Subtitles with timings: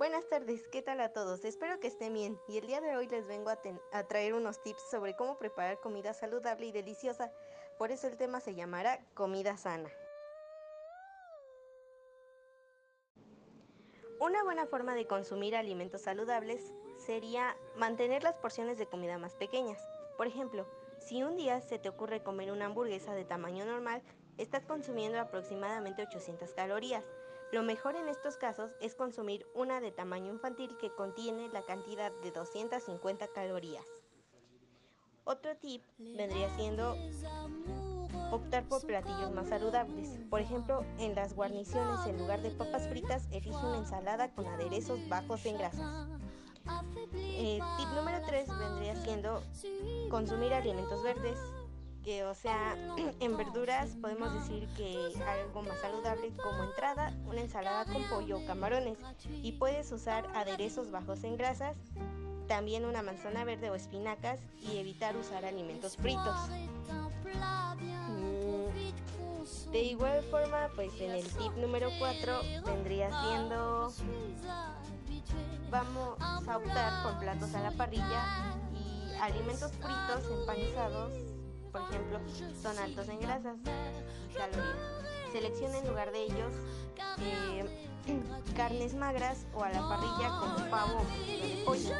[0.00, 1.44] Buenas tardes, ¿qué tal a todos?
[1.44, 4.80] Espero que estén bien y el día de hoy les vengo a, traer unos tips
[4.90, 7.30] sobre cómo preparar comida saludable y deliciosa.
[7.76, 9.90] Por eso el tema se llamará comida sana.
[14.18, 19.86] Una buena forma de consumir alimentos saludables sería mantener las porciones de comida más pequeñas.
[20.16, 24.00] Por ejemplo, si un día se te ocurre comer una hamburguesa de tamaño normal,
[24.38, 27.04] estás consumiendo aproximadamente 800 calorías.
[27.52, 32.12] Lo mejor en estos casos es consumir una de tamaño infantil que contiene la cantidad
[32.22, 33.84] de 250 calorías.
[35.24, 36.96] Otro tip vendría siendo
[38.30, 40.18] optar por platillos más saludables.
[40.30, 45.00] Por ejemplo, en las guarniciones en lugar de papas fritas, elige una ensalada con aderezos
[45.08, 46.08] bajos en grasas.
[47.14, 49.42] Eh, tip número 3 vendría siendo
[50.08, 51.38] consumir alimentos verdes,
[52.10, 52.76] que o sea,
[53.20, 58.46] en verduras podemos decir que algo más saludable como entrada, una ensalada con pollo o
[58.46, 58.98] camarones.
[59.42, 61.76] Y puedes usar aderezos bajos en grasas,
[62.48, 66.48] también una manzana verde o espinacas y evitar usar alimentos fritos.
[68.08, 73.92] Mm, de igual forma, pues en el tip número 4 vendría siendo
[75.70, 81.12] vamos a optar por platos a la parrilla y alimentos fritos empanizados
[81.70, 82.20] por ejemplo,
[82.60, 83.56] son altos en grasas
[84.36, 84.76] calorías.
[85.32, 86.52] Selecciona en lugar de ellos
[87.20, 87.88] eh,
[88.56, 91.94] carnes magras o a la parrilla como pavo o pollo.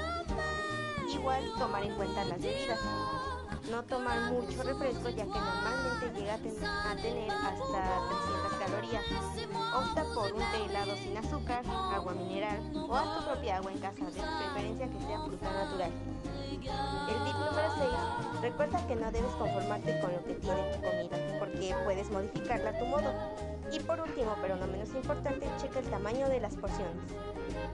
[1.12, 2.80] Igual tomar en cuenta las bebidas.
[3.70, 9.04] No tomar mucho refresco ya que normalmente llega a, tener hasta 300 calorías.
[9.74, 13.78] Opta por un té helado sin azúcar, agua mineral o haz tu propia agua en
[13.78, 15.92] casa, de preferencia que sea fruta natural.
[16.50, 17.79] El tip número 6.
[18.42, 22.78] Recuerda que no debes conformarte con lo que tiene tu comida, porque puedes modificarla a
[22.78, 23.12] tu modo.
[23.70, 26.96] Y por último, pero no menos importante, checa el tamaño de las porciones.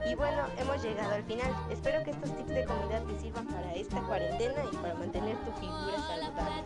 [0.09, 1.55] Y bueno, hemos llegado al final.
[1.69, 5.51] Espero que estos tips de comida te sirvan para esta cuarentena y para mantener tu
[5.53, 6.56] figura saludable.